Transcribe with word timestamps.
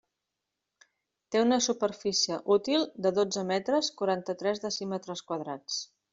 Té 1.35 1.41
una 1.41 1.59
superfície 1.65 2.39
útil 2.55 2.87
de 3.07 3.11
dotze 3.19 3.45
metres, 3.53 3.91
quaranta-tres 4.01 4.65
decímetres 4.67 5.23
quadrats. 5.31 5.79